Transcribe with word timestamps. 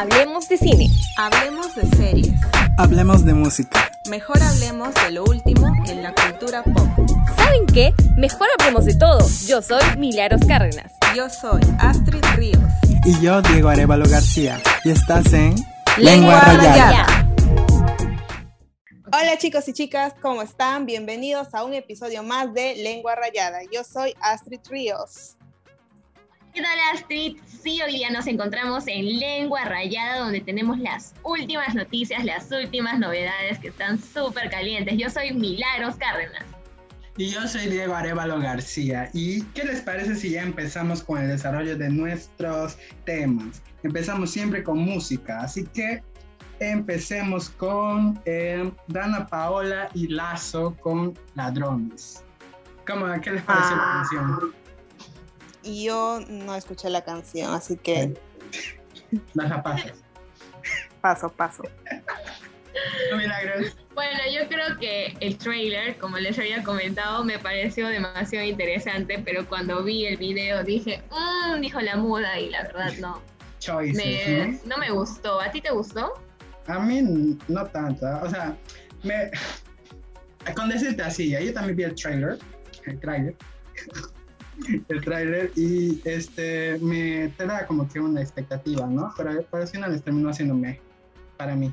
Hablemos 0.00 0.48
de 0.48 0.56
cine. 0.56 0.88
Hablemos 1.18 1.74
de 1.74 1.86
series. 1.94 2.32
Hablemos 2.78 3.22
de 3.26 3.34
música. 3.34 3.92
Mejor 4.08 4.42
hablemos 4.42 4.94
de 4.94 5.10
lo 5.10 5.24
último 5.24 5.74
en 5.86 6.02
la 6.02 6.14
cultura 6.14 6.62
pop. 6.64 6.88
¿Saben 7.36 7.66
qué? 7.66 7.92
Mejor 8.16 8.48
hablemos 8.58 8.86
de 8.86 8.94
todo. 8.94 9.18
Yo 9.46 9.60
soy 9.60 9.82
Milagros 9.98 10.40
Cárdenas. 10.48 10.90
Yo 11.14 11.28
soy 11.28 11.60
Astrid 11.78 12.24
Ríos. 12.34 12.62
Y 13.04 13.20
yo, 13.20 13.42
Diego 13.42 13.68
Arevalo 13.68 14.08
García. 14.08 14.58
Y 14.86 14.90
estás 14.90 15.34
en 15.34 15.54
Lengua, 15.98 16.40
Rayada. 16.40 17.06
Hola 19.12 19.36
chicos 19.36 19.68
y 19.68 19.74
chicas, 19.74 20.14
¿cómo 20.22 20.40
están? 20.40 20.86
Bienvenidos 20.86 21.52
a 21.52 21.62
un 21.62 21.74
episodio 21.74 22.22
más 22.22 22.54
de 22.54 22.74
Lengua 22.76 23.16
Rayada. 23.16 23.58
Yo 23.70 23.84
soy 23.84 24.14
Astrid 24.22 24.60
Ríos. 24.70 25.36
¿Qué 26.54 26.62
tal 26.62 26.78
Astrid? 26.92 27.36
Sí, 27.46 27.80
hoy 27.82 27.92
día 27.92 28.10
nos 28.10 28.26
encontramos 28.26 28.84
en 28.88 29.18
Lengua 29.20 29.64
Rayada 29.64 30.18
donde 30.20 30.40
tenemos 30.40 30.78
las 30.78 31.14
últimas 31.22 31.74
noticias, 31.74 32.24
las 32.24 32.50
últimas 32.50 32.98
novedades 32.98 33.58
que 33.60 33.68
están 33.68 34.00
súper 34.00 34.50
calientes. 34.50 34.96
Yo 34.98 35.08
soy 35.10 35.32
Milagros 35.32 35.96
Cárdenas. 35.96 36.42
Y 37.16 37.28
yo 37.30 37.46
soy 37.46 37.66
Diego 37.68 37.94
Arevalo 37.94 38.40
García. 38.40 39.10
¿Y 39.12 39.42
qué 39.54 39.64
les 39.64 39.80
parece 39.82 40.16
si 40.16 40.30
ya 40.30 40.42
empezamos 40.42 41.02
con 41.02 41.20
el 41.20 41.28
desarrollo 41.28 41.76
de 41.76 41.90
nuestros 41.90 42.78
temas? 43.04 43.62
Empezamos 43.82 44.30
siempre 44.30 44.62
con 44.64 44.78
música, 44.78 45.40
así 45.42 45.64
que 45.66 46.02
empecemos 46.60 47.50
con 47.50 48.20
eh, 48.24 48.70
Dana 48.88 49.26
Paola 49.26 49.88
y 49.94 50.08
Lazo 50.08 50.74
con 50.80 51.16
Ladrones. 51.34 52.24
¿Cómo, 52.86 53.06
¿Qué 53.20 53.30
les 53.32 53.42
pareció 53.42 53.76
la 53.76 53.82
Ah. 53.82 53.92
canción? 54.10 54.59
Y 55.62 55.84
yo 55.84 56.20
no 56.28 56.54
escuché 56.54 56.88
la 56.90 57.02
canción, 57.04 57.52
así 57.54 57.76
que 57.76 58.14
Las 59.34 59.48
zapatas. 59.48 59.92
paso, 61.00 61.28
paso. 61.30 61.62
Milagros. 63.16 63.76
Bueno, 63.94 64.20
yo 64.32 64.48
creo 64.48 64.78
que 64.78 65.14
el 65.20 65.36
trailer, 65.36 65.98
como 65.98 66.16
les 66.18 66.38
había 66.38 66.62
comentado, 66.62 67.24
me 67.24 67.38
pareció 67.38 67.88
demasiado 67.88 68.46
interesante, 68.46 69.20
pero 69.24 69.46
cuando 69.48 69.82
vi 69.82 70.06
el 70.06 70.16
video 70.16 70.62
dije, 70.62 71.02
mmm, 71.10 71.60
dijo 71.60 71.80
la 71.80 71.96
muda 71.96 72.38
y 72.38 72.48
la 72.50 72.62
verdad 72.62 72.92
no. 73.00 73.20
Choices, 73.58 73.96
Me- 73.96 74.46
¿no? 74.46 74.76
no 74.76 74.78
me 74.78 74.90
gustó. 74.90 75.40
¿A 75.40 75.50
ti 75.50 75.60
te 75.60 75.70
gustó? 75.70 76.14
A 76.66 76.78
mí 76.78 77.36
no 77.48 77.66
tanto, 77.66 78.06
o 78.22 78.30
sea, 78.30 78.56
me... 79.02 79.30
Con 80.54 80.68
decirte 80.70 81.02
así, 81.02 81.30
yo 81.30 81.52
también 81.52 81.76
vi 81.76 81.82
el 81.82 81.94
trailer, 81.94 82.38
el 82.86 82.98
trailer, 83.00 83.34
el 84.88 85.00
trailer 85.04 85.52
y 85.56 86.00
este, 86.04 86.78
me 86.80 87.28
te 87.36 87.46
da 87.46 87.66
como 87.66 87.88
que 87.88 88.00
una 88.00 88.20
expectativa, 88.20 88.86
¿no? 88.86 89.12
Pero, 89.16 89.44
pero 89.50 89.62
al 89.62 89.68
final 89.68 89.92
les 89.92 90.02
terminó 90.02 90.30
haciéndome 90.30 90.80
para 91.36 91.54
mí. 91.54 91.72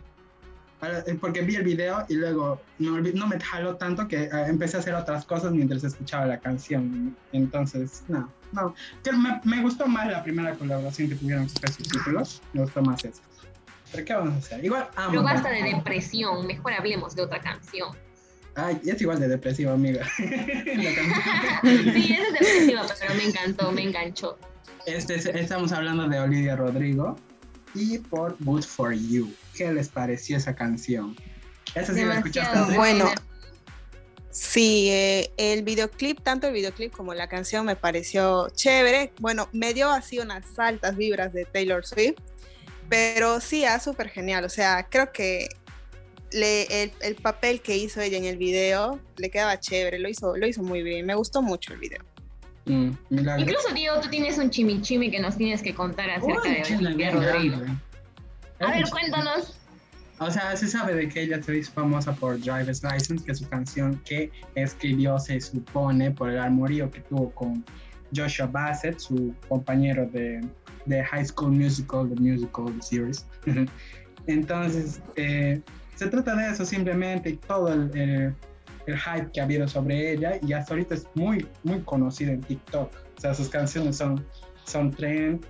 Para- 0.80 1.00
eh, 1.00 1.18
Porque 1.20 1.42
vi 1.42 1.56
el 1.56 1.64
video 1.64 2.06
y 2.08 2.16
luego 2.16 2.62
no, 2.80 3.00
no 3.00 3.28
me 3.28 3.40
jaló 3.40 3.76
tanto 3.78 4.08
que 4.08 4.24
eh, 4.26 4.30
empecé 4.48 4.78
a 4.78 4.80
hacer 4.82 4.94
otras 4.94 5.26
cosas 5.26 5.52
mientras 5.52 5.84
escuchaba 5.84 6.26
la 6.26 6.40
canción. 6.40 7.16
Entonces, 7.32 8.04
no, 8.08 8.32
no. 8.52 8.76
Que 9.04 9.12
me, 9.12 9.42
me 9.44 9.62
gustó 9.62 9.88
más 9.88 10.08
la 10.12 10.24
primera 10.24 10.54
colaboración 10.54 11.10
que 11.10 11.16
tuvieron 11.16 11.50
sus 11.50 11.60
títulos. 11.78 12.42
Me 12.54 12.62
gustó 12.62 12.82
más 12.84 13.04
eso. 13.06 13.22
¿Pero 13.92 14.06
qué 14.06 14.14
vamos 14.14 14.34
a 14.36 14.38
hacer? 14.38 14.64
Igual 14.66 14.88
amo. 14.96 15.10
Pero 15.12 15.24
basta 15.24 15.50
de 15.50 15.64
depresión, 15.64 16.46
mejor 16.46 16.74
hablemos 16.74 17.16
de 17.16 17.24
otra 17.24 17.40
canción. 17.42 17.90
Ay, 18.60 18.82
es 18.88 19.00
igual 19.02 19.20
de 19.20 19.28
depresivo, 19.28 19.72
amiga. 19.72 20.04
Sí, 20.18 22.16
es 22.20 22.34
depresiva, 22.34 22.86
pero 23.00 23.14
me 23.14 23.24
encantó, 23.26 23.72
me 23.72 23.84
enganchó. 23.84 24.38
Este, 24.88 25.16
es- 25.16 25.26
estamos 25.28 25.72
hablando 25.72 26.08
de 26.08 26.20
Olivia 26.20 26.56
Rodrigo 26.56 27.16
y 27.76 28.00
por 28.00 28.36
Good 28.40 28.64
for 28.64 28.94
You. 28.94 29.32
¿Qué 29.56 29.72
les 29.72 29.90
pareció 29.90 30.38
esa 30.38 30.56
canción? 30.56 31.16
Esa 31.76 31.94
sí 31.94 32.04
la 32.04 32.16
escuchaste. 32.18 32.52
Demasiado? 32.52 32.78
Bueno. 32.78 33.12
Sí, 34.32 34.90
eh, 34.90 35.32
el 35.38 35.64
videoclip, 35.64 36.22
tanto 36.22 36.48
el 36.48 36.54
videoclip 36.54 36.92
como 36.92 37.14
la 37.14 37.28
canción 37.28 37.66
me 37.66 37.76
pareció 37.76 38.50
chévere. 38.50 39.12
Bueno, 39.20 39.50
me 39.52 39.74
dio 39.74 39.92
así 39.92 40.20
unas 40.20 40.58
altas 40.58 40.96
vibras 40.96 41.34
de 41.34 41.46
Taylor 41.46 41.86
Swift, 41.86 42.18
pero 42.90 43.40
sí, 43.40 43.66
ah, 43.66 43.80
súper 43.80 44.10
genial. 44.10 44.46
O 44.46 44.50
sea, 44.50 44.88
creo 44.90 45.12
que 45.12 45.50
le- 46.32 46.84
el, 46.84 46.92
el 47.02 47.16
papel 47.16 47.62
que 47.62 47.78
hizo 47.78 48.02
ella 48.02 48.18
en 48.18 48.26
el 48.26 48.38
video 48.38 49.00
le 49.18 49.30
quedaba 49.30 49.60
chévere, 49.60 50.00
lo 50.00 50.10
hizo, 50.10 50.36
lo 50.38 50.48
hizo 50.48 50.62
muy 50.64 50.84
bien. 50.84 51.06
Me 51.06 51.16
gustó 51.16 51.42
mucho 51.42 51.74
el 51.74 51.80
video. 51.80 52.04
Mm. 52.66 52.92
Incluso, 53.12 53.74
Diego, 53.74 54.00
tú 54.02 54.10
tienes 54.10 54.38
un 54.38 54.50
chimichimi 54.50 55.10
que 55.10 55.20
nos 55.20 55.38
tienes 55.38 55.62
que 55.62 55.74
contar 55.74 56.10
acerca 56.10 56.42
Uy, 56.44 56.78
de 56.78 56.88
Olivia 56.88 57.12
Rodrigo. 57.12 57.58
A 58.60 58.72
ver, 58.72 58.84
cuéntanos. 58.90 59.54
O 60.20 60.32
sea, 60.32 60.58
se 60.58 60.68
sabe 60.68 60.96
de 60.96 61.08
que 61.08 61.22
ella 61.22 61.42
se 61.42 61.56
hizo 61.58 61.72
famosa 61.72 62.12
por 62.14 62.40
Driver's 62.40 62.82
License, 62.84 63.24
que 63.24 63.32
es 63.32 63.38
su 63.38 63.48
canción 63.48 64.02
que 64.04 64.32
escribió, 64.56 65.20
se 65.20 65.40
supone, 65.40 66.10
por 66.12 66.32
el 66.32 66.40
amorío 66.40 66.90
que 66.90 67.02
tuvo 67.02 67.30
con 67.32 67.64
Joshua 68.16 68.48
Bassett, 68.48 68.98
su 69.00 69.34
compañero 69.48 70.08
de, 70.08 70.42
de 70.88 71.04
High 71.04 71.26
School 71.28 71.52
Musical, 71.52 72.10
The 72.10 72.20
Musical, 72.20 72.66
The 72.66 72.82
Series. 72.82 73.26
Entonces, 74.28 75.00
eh, 75.16 75.62
se 75.98 76.08
trata 76.08 76.36
de 76.36 76.50
eso 76.52 76.64
simplemente 76.66 77.30
y 77.32 77.38
todo 77.38 77.74
el, 77.74 77.92
el- 77.98 78.34
el 78.86 78.98
hype 78.98 79.32
que 79.34 79.42
ha 79.42 79.44
habido 79.44 79.68
sobre 79.68 80.14
ella 80.14 80.40
y 80.42 80.54
hasta 80.54 80.74
ahorita 80.74 80.96
es 80.96 81.06
muy, 81.14 81.46
muy 81.64 81.82
conocida 81.82 82.32
en 82.32 82.40
TikTok. 82.40 82.90
O 83.18 83.20
sea, 83.22 83.34
sus 83.34 83.50
canciones 83.50 83.98
son, 83.98 84.26
son 84.64 84.92
trend 84.92 85.44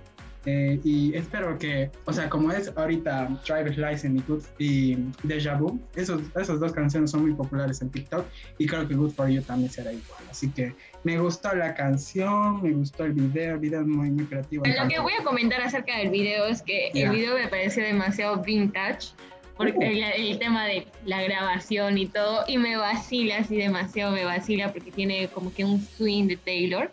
eh, 0.44 0.80
y 0.82 1.14
espero 1.14 1.56
que, 1.56 1.88
o 2.04 2.12
sea, 2.12 2.28
como 2.28 2.50
es 2.50 2.72
ahorita 2.74 3.28
Driver's 3.46 3.76
License 3.78 4.18
y, 4.18 4.22
Good, 4.26 4.42
y 4.58 4.96
Deja 5.22 5.54
Vu, 5.54 5.78
esos, 5.94 6.20
esas 6.34 6.58
dos 6.58 6.72
canciones 6.72 7.12
son 7.12 7.22
muy 7.22 7.34
populares 7.34 7.80
en 7.80 7.90
TikTok 7.90 8.24
y 8.58 8.66
creo 8.66 8.88
que 8.88 8.94
Good 8.94 9.12
For 9.12 9.28
You 9.28 9.42
también 9.42 9.70
será 9.70 9.92
igual. 9.92 10.22
Así 10.28 10.50
que 10.50 10.74
me 11.04 11.16
gustó 11.18 11.54
la 11.54 11.74
canción, 11.74 12.60
me 12.62 12.72
gustó 12.72 13.04
el 13.04 13.12
video, 13.12 13.54
el 13.54 13.60
video 13.60 13.82
es 13.82 13.86
muy, 13.86 14.10
muy 14.10 14.24
creativo. 14.24 14.64
Lo 14.66 14.88
que 14.88 14.98
voy 14.98 15.12
a 15.20 15.22
comentar 15.22 15.60
acerca 15.60 15.96
del 15.98 16.10
video 16.10 16.46
es 16.46 16.60
que 16.62 16.90
Ya. 16.92 17.04
el 17.04 17.10
video 17.10 17.36
me 17.36 17.46
pareció 17.46 17.84
demasiado 17.84 18.38
vintage, 18.42 19.10
porque 19.58 19.78
Uh. 19.78 19.82
el, 19.82 20.02
el 20.02 20.38
tema 20.38 20.64
de 20.64 20.86
la 21.04 21.22
grabación 21.22 21.98
y 21.98 22.06
todo, 22.06 22.44
y 22.48 22.56
me 22.56 22.76
vacila 22.76 23.38
así 23.38 23.56
demasiado, 23.56 24.12
me 24.12 24.24
vacila 24.24 24.72
porque 24.72 24.90
tiene 24.90 25.28
como 25.28 25.52
que 25.52 25.64
un 25.64 25.82
swing 25.82 26.28
de 26.28 26.36
Taylor, 26.38 26.90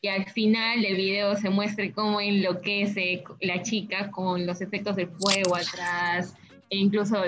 y 0.00 0.08
al 0.08 0.26
final 0.26 0.82
del 0.82 0.96
video 0.96 1.34
se 1.36 1.50
muestre 1.50 1.92
cómo 1.92 2.20
enloquece 2.20 3.24
la 3.40 3.62
chica 3.62 4.10
con 4.10 4.46
los 4.46 4.60
efectos 4.60 4.96
del 4.96 5.08
fuego 5.08 5.56
atrás, 5.56 6.34
e 6.70 6.76
incluso 6.76 7.20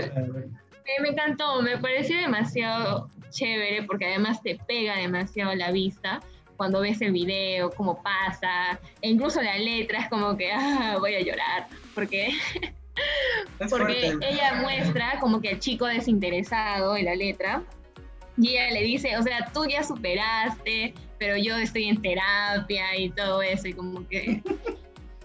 me, 1.01 1.09
encantó, 1.09 1.63
me 1.63 1.79
pareció 1.79 2.17
demasiado 2.19 3.09
chévere 3.31 3.85
porque 3.85 4.07
además 4.07 4.43
te 4.43 4.59
pega 4.67 4.97
demasiado 4.97 5.55
la 5.55 5.71
vista 5.71 6.21
cuando 6.57 6.81
ves 6.81 7.01
el 7.01 7.13
video, 7.13 7.71
cómo 7.71 8.03
pasa, 8.03 8.79
e 9.01 9.09
incluso 9.09 9.41
la 9.41 9.57
letra 9.57 10.01
es 10.01 10.09
como 10.09 10.37
que 10.37 10.53
ah, 10.53 10.97
voy 11.01 11.15
a 11.15 11.23
llorar, 11.23 11.69
porque, 11.95 12.33
porque 13.69 14.17
ella 14.23 14.55
muestra 14.63 15.19
como 15.21 15.41
que 15.41 15.51
el 15.51 15.59
chico 15.61 15.87
desinteresado 15.87 16.97
en 16.97 17.05
la 17.05 17.15
letra 17.15 17.63
y 18.39 18.51
ella 18.57 18.71
le 18.73 18.83
dice, 18.83 19.17
o 19.19 19.23
sea, 19.23 19.51
tú 19.53 19.67
ya 19.67 19.83
superaste, 19.83 20.95
pero 21.19 21.37
yo 21.37 21.57
estoy 21.59 21.85
en 21.85 22.01
terapia 22.01 22.97
y 22.97 23.11
todo 23.11 23.43
eso, 23.43 23.69
y 23.69 23.75
como 23.75 24.07
que... 24.09 24.43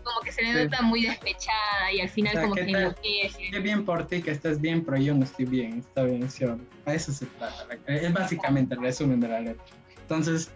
Como 0.05 0.19
que 0.19 0.31
se 0.31 0.43
le 0.43 0.53
Sí. 0.53 0.63
nota 0.65 0.83
muy 0.83 1.03
despechada 1.03 1.91
y 1.91 1.99
al 1.99 2.09
final 2.09 2.33
O 2.33 2.37
sea, 2.37 2.41
como 2.43 2.53
¿qué 2.53 2.65
que 2.67 2.71
enloquece. 2.73 3.39
Qué 3.49 3.59
bien 3.59 3.83
por 3.85 4.05
ti 4.05 4.21
que 4.21 4.29
estés 4.29 4.61
bien, 4.61 4.85
pero 4.85 4.97
yo 4.97 5.15
no 5.15 5.23
estoy 5.23 5.45
bien. 5.45 5.79
Está 5.79 6.03
bien, 6.03 6.29
sí, 6.29 6.45
A 6.85 6.93
eso 6.93 7.11
se 7.11 7.25
trata. 7.25 7.65
Es 7.87 8.13
básicamente 8.13 8.75
el 8.75 8.81
resumen 8.81 9.19
de 9.19 9.29
la 9.29 9.39
letra. 9.39 9.65
Entonces, 10.01 10.51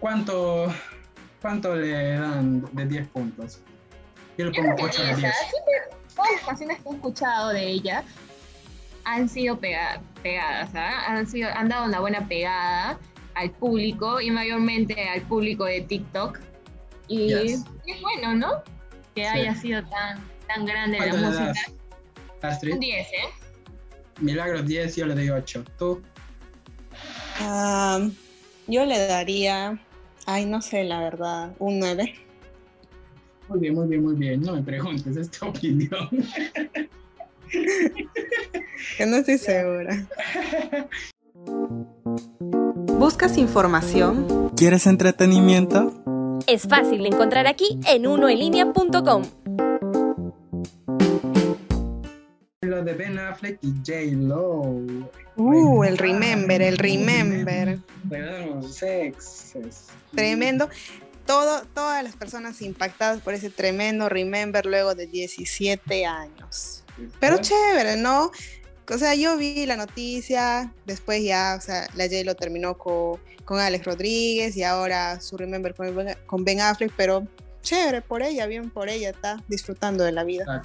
¿cuánto, 0.00 0.66
cuánto 1.40 1.74
le 1.76 1.92
dan 2.12 2.62
de 2.74 2.84
10 2.84 3.08
puntos? 3.08 3.62
Yo 4.36 4.44
le 4.44 4.52
Yo 4.52 4.62
pongo 4.64 4.76
que 4.76 4.82
8 4.82 5.02
de 5.02 5.10
esa, 5.12 5.16
10. 5.20 5.34
siempre, 5.48 5.96
todas 6.20 6.32
las 6.36 6.42
canciones 6.44 6.78
que 6.82 6.88
he 6.90 6.92
escuchado 6.92 7.48
de 7.50 7.66
ella 7.66 8.04
han 9.04 9.28
sido 9.28 9.58
pega- 9.58 10.00
pegadas, 10.22 10.70
¿ah? 10.74 11.06
han, 11.08 11.26
sido, 11.26 11.48
han 11.54 11.68
dado 11.70 11.86
una 11.86 12.00
buena 12.00 12.28
pegada 12.28 12.98
al 13.34 13.50
público 13.52 14.20
y 14.20 14.30
mayormente 14.30 15.08
al 15.08 15.22
público 15.22 15.64
de 15.64 15.80
TikTok. 15.80 16.38
Y 17.08 17.28
Yes. 17.28 17.64
es 17.86 18.00
bueno, 18.02 18.34
¿no? 18.34 18.62
Que 19.14 19.22
Sí. 19.22 19.26
haya 19.28 19.54
sido 19.54 19.82
tan, 19.88 20.20
tan 20.46 20.66
grande 20.66 20.98
la 20.98 21.04
¿Cuánto 21.08 21.20
le 21.20 21.26
música. 21.28 21.44
das? 21.46 22.54
Astrid, 22.54 22.74
Un 22.74 22.80
10, 22.80 23.06
¿eh? 23.08 23.16
Milagros 24.20 24.66
10, 24.66 24.96
yo 24.96 25.06
le 25.06 25.14
doy 25.14 25.30
8. 25.30 25.64
¿Tú? 25.78 26.02
Ah, 27.40 28.00
yo 28.66 28.84
le 28.84 28.98
daría, 29.06 29.78
ay, 30.26 30.44
no 30.44 30.60
sé, 30.60 30.84
la 30.84 31.00
verdad, 31.00 31.52
un 31.58 31.78
9. 31.78 32.14
Muy 33.50 33.58
bien, 33.58 33.74
muy 33.74 33.88
bien, 33.88 34.02
muy 34.04 34.14
bien. 34.14 34.40
No 34.42 34.54
me 34.54 34.62
preguntes, 34.62 35.16
es 35.16 35.28
tu 35.30 35.46
opinión. 35.48 36.08
Que 38.96 39.06
no 39.06 39.16
estoy 39.16 39.38
segura. 39.38 40.06
¿Buscas 42.96 43.36
información? 43.38 44.52
¿Quieres 44.56 44.86
entretenimiento? 44.86 46.40
Es 46.46 46.62
fácil 46.68 47.02
de 47.02 47.08
encontrar 47.08 47.48
aquí 47.48 47.80
en 47.88 48.06
unoenlinea.com. 48.06 49.22
pero 52.60 52.84
de 52.84 52.92
Ben 52.92 53.18
Affleck 53.18 53.58
y 53.62 53.72
J. 53.78 54.16
Lo. 54.28 54.80
Uh, 55.36 55.82
el 55.82 55.98
Remember, 55.98 56.62
el 56.62 56.78
Remember. 56.78 57.80
Sex. 58.68 59.56
Tremendo. 60.14 60.68
Todo, 61.30 61.62
todas 61.74 62.02
las 62.02 62.16
personas 62.16 62.60
impactadas 62.60 63.20
por 63.20 63.34
ese 63.34 63.50
tremendo 63.50 64.08
Remember 64.08 64.66
luego 64.66 64.96
de 64.96 65.06
17 65.06 66.04
años. 66.04 66.82
Pero 67.20 67.38
chévere, 67.38 67.96
¿no? 67.96 68.32
O 68.92 68.98
sea, 68.98 69.14
yo 69.14 69.36
vi 69.36 69.64
la 69.64 69.76
noticia, 69.76 70.74
después 70.86 71.22
ya, 71.22 71.54
o 71.56 71.60
sea, 71.60 71.86
la 71.94 72.06
J 72.06 72.24
lo 72.24 72.34
terminó 72.34 72.76
con, 72.76 73.20
con 73.44 73.60
Alex 73.60 73.84
Rodríguez 73.84 74.56
y 74.56 74.64
ahora 74.64 75.20
su 75.20 75.36
Remember 75.36 75.72
con, 75.72 75.94
con 76.26 76.44
Ben 76.44 76.60
Affleck, 76.60 76.92
pero 76.96 77.24
chévere 77.62 78.02
por 78.02 78.24
ella, 78.24 78.46
bien 78.46 78.68
por 78.68 78.88
ella, 78.88 79.10
está 79.10 79.40
disfrutando 79.46 80.02
de 80.02 80.10
la 80.10 80.24
vida. 80.24 80.64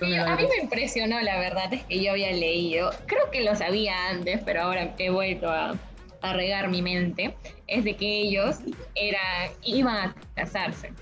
a 0.00 0.36
mí 0.36 0.46
me 0.46 0.62
impresionó, 0.62 1.20
la 1.22 1.40
verdad 1.40 1.74
es 1.74 1.82
que 1.82 2.00
yo 2.00 2.12
había 2.12 2.30
leído, 2.30 2.92
creo 3.06 3.28
que 3.32 3.40
lo 3.40 3.56
sabía 3.56 4.10
antes, 4.10 4.40
pero 4.44 4.62
ahora 4.62 4.94
he 4.96 5.10
vuelto 5.10 5.50
a, 5.50 5.76
a 6.20 6.32
regar 6.32 6.68
mi 6.68 6.82
mente, 6.82 7.34
es 7.66 7.84
de 7.84 7.96
que 7.96 8.22
ellos 8.22 8.58
era, 8.94 9.20
iban 9.62 9.96
a 9.96 10.14
casarse. 10.34 10.92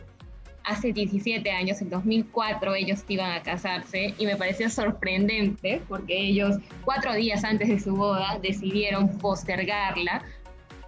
Hace 0.65 0.93
17 0.93 1.51
años, 1.51 1.83
en 1.83 1.91
2004, 1.91 2.75
ellos 2.77 3.05
iban 3.09 3.33
a 3.33 3.43
casarse 3.43 4.15
y 4.17 4.27
me 4.27 4.37
pareció 4.37 4.71
sorprendente 4.71 5.83
porque 5.89 6.17
ellos, 6.17 6.57
cuatro 6.85 7.15
días 7.15 7.43
antes 7.43 7.69
de 7.69 7.81
su 7.81 7.97
boda, 7.97 8.39
decidieron 8.41 9.09
postergarla 9.19 10.23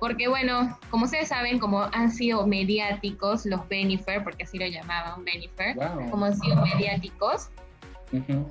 porque 0.04 0.28
bueno, 0.28 0.78
como 0.90 1.06
ustedes 1.06 1.28
saben, 1.28 1.58
como 1.58 1.80
han 1.80 2.10
sido 2.10 2.46
mediáticos 2.46 3.46
los 3.46 3.66
Benifer, 3.68 4.22
porque 4.22 4.44
así 4.44 4.58
lo 4.58 4.66
llamaban 4.66 5.24
Benifer, 5.24 5.76
como 6.10 6.26
han 6.26 6.36
sido 6.36 6.56
mediáticos, 6.56 7.48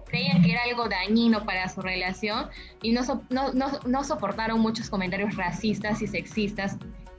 creían 0.07 0.41
que 0.41 0.51
era 0.51 0.63
algo 0.63 0.89
dañino 0.89 1.45
para 1.45 1.69
su 1.69 1.81
relación 1.81 2.47
y 2.81 2.91
no, 2.91 3.01
no, 3.29 3.53
no, 3.53 3.79
no, 3.85 4.03
soportaron 4.03 4.59
muchos 4.59 4.89
comentarios 4.89 5.35
racistas 5.35 6.01
y 6.01 6.07
sexistas 6.07 6.77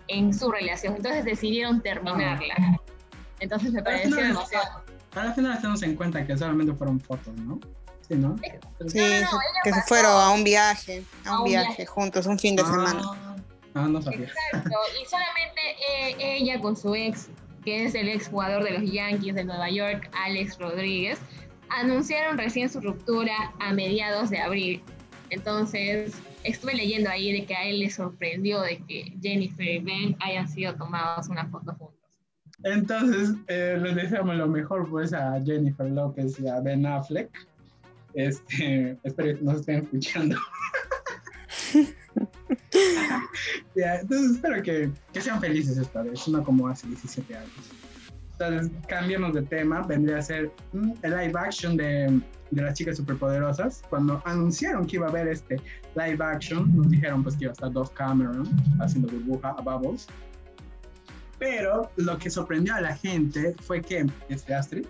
en 0.09 0.35
su 0.35 0.51
relación, 0.51 0.97
entonces 0.97 1.25
decidieron 1.25 1.81
terminarla. 1.81 2.81
Entonces 3.41 3.73
me 3.73 3.83
pareció 3.83 4.17
demasiado... 4.17 4.83
Para 5.11 5.29
la 5.29 5.35
final 5.35 5.57
tenemos 5.59 5.83
en 5.83 5.95
cuenta 5.95 6.27
que 6.27 6.37
solamente 6.37 6.73
fueron 6.75 7.01
fotos, 7.01 7.35
¿no? 7.37 7.61
Sí, 8.09 8.17
¿no? 8.17 8.37
Sí, 8.89 8.99
que 9.63 9.73
se 9.73 9.83
fueron 9.83 10.13
a 10.13 10.31
un 10.31 10.45
viaje, 10.45 11.05
a 11.25 11.41
un, 11.41 11.45
viaje, 11.45 11.87
juntos, 11.87 12.27
un 12.27 12.39
fin 12.39 12.57
de 12.57 12.63
ah. 12.63 12.67
semana. 12.67 13.03
Ah, 13.75 13.89
no 13.89 14.03
sabía. 14.03 14.27
Exacto, 14.27 14.77
y 15.03 15.07
solamente 15.07 15.61
eh, 15.89 16.17
ella 16.19 16.61
con 16.61 16.77
su 16.77 16.95
ex, 16.95 17.29
que 17.65 17.87
es 17.87 17.95
el 17.95 18.09
ex 18.09 18.29
jugador 18.29 18.63
de 18.63 18.79
los 18.79 18.91
Yankees 18.91 19.35
de 19.35 19.45
Nueva 19.45 19.71
York, 19.71 20.11
Alex 20.25 20.59
Rodríguez, 20.59 21.19
anunciaron 21.71 22.37
recién 22.37 22.69
su 22.69 22.81
ruptura 22.81 23.53
a 23.59 23.73
mediados 23.73 24.31
de 24.31 24.39
abril. 24.41 24.83
Entonces, 25.31 26.15
estuve 26.45 26.75
leyendo 26.75 27.11
ahí 27.11 27.33
de 27.33 27.45
que 27.47 27.57
a 27.57 27.65
él 27.65 27.81
le 27.81 27.91
sorprendió 27.91 28.61
de 28.61 28.79
que 28.85 29.13
Jennifer 29.21 29.67
y 29.67 29.79
Ben 29.81 30.17
hayan 30.21 30.49
sido 30.49 30.75
tomados 30.75 31.29
una 31.29 31.47
foto 31.49 31.75
juntos. 31.75 31.99
Entonces, 32.63 33.35
eh, 33.49 33.79
les 33.83 33.95
deseamos 33.97 34.37
lo 34.37 34.47
mejor 34.47 34.89
pues 34.89 35.13
a 35.13 35.41
Jennifer 35.45 35.91
López 35.91 36.39
y 36.39 36.49
a 36.49 36.61
Ben 36.61 36.87
Affleck. 36.87 37.31
Este, 38.15 38.97
espero 39.05 39.37
que 39.39 39.45
nos 39.45 39.61
estén 39.61 39.81
escuchando. 39.81 40.37
entonces 43.75 44.37
espero 44.37 44.63
que, 44.63 44.91
que, 45.13 45.21
sean 45.21 45.41
felices 45.41 45.77
esta 45.77 46.03
vez, 46.03 46.29
no 46.29 46.45
como 46.45 46.69
hace 46.69 46.87
17 46.87 47.37
años. 47.37 47.51
Entonces, 48.39 48.71
cambiemos 48.89 49.33
de 49.33 49.43
tema, 49.43 49.83
vendría 49.83 50.19
a 50.19 50.23
ser 50.23 50.53
mm, 50.73 50.93
el 51.03 51.11
live 51.11 51.33
action 51.37 51.77
de, 51.77 52.21
de 52.51 52.63
las 52.63 52.75
chicas 52.75 52.97
superpoderosas. 52.97 53.83
Cuando 53.89 54.21
anunciaron 54.25 54.87
que 54.87 54.97
iba 54.97 55.07
a 55.07 55.11
haber 55.11 55.29
este 55.29 55.57
live 55.95 56.19
action, 56.25 56.75
nos 56.77 56.91
dijeron 56.91 57.23
pues 57.23 57.37
que 57.37 57.45
iba 57.45 57.53
a 57.53 57.55
estar 57.55 57.73
dos 57.73 57.91
Cameron 57.91 58.49
haciendo 58.81 59.09
burbuja 59.09 59.51
a 59.51 59.61
Bubbles. 59.61 60.07
Pero 61.39 61.91
lo 61.97 62.19
que 62.19 62.31
sorprendió 62.31 62.75
a 62.75 62.81
la 62.81 62.97
gente 62.97 63.55
fue 63.61 63.81
que, 63.81 64.07
este 64.29 64.55
Astrid, 64.55 64.87